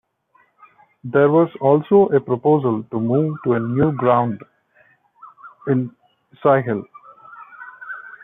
There 1.03 1.29
was 1.29 1.51
also 1.61 2.07
a 2.07 2.19
proposal 2.19 2.81
to 2.89 2.99
move 2.99 3.37
to 3.43 3.53
a 3.53 3.59
new 3.59 3.91
ground 3.91 4.41
in 5.67 5.91
Sighthill. 6.43 6.87